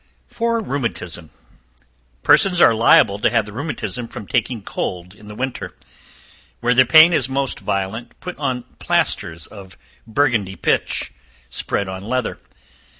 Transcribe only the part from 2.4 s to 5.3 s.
are liable to have the rheumatism from taking cold in